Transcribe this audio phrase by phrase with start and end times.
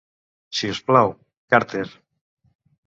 [0.59, 1.13] Si us plau,
[1.55, 1.87] carter